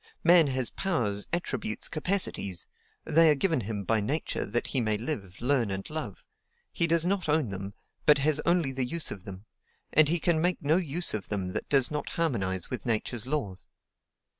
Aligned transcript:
Man 0.23 0.47
has 0.47 0.71
powers, 0.71 1.27
attributes, 1.31 1.87
capacities; 1.87 2.65
they 3.05 3.29
are 3.29 3.35
given 3.35 3.61
him 3.61 3.83
by 3.83 4.01
Nature 4.01 4.47
that 4.47 4.65
he 4.65 4.81
may 4.81 4.97
live, 4.97 5.39
learn, 5.39 5.69
and 5.69 5.87
love: 5.91 6.23
he 6.71 6.87
does 6.87 7.05
not 7.05 7.29
own 7.29 7.49
them, 7.49 7.75
but 8.07 8.17
has 8.17 8.41
only 8.43 8.71
the 8.71 8.83
use 8.87 9.11
of 9.11 9.25
them; 9.25 9.45
and 9.93 10.09
he 10.09 10.19
can 10.19 10.41
make 10.41 10.59
no 10.59 10.77
use 10.77 11.13
of 11.13 11.29
them 11.29 11.49
that 11.49 11.69
does 11.69 11.91
not 11.91 12.09
harmonize 12.09 12.67
with 12.67 12.83
Nature's 12.83 13.27
laws. 13.27 13.67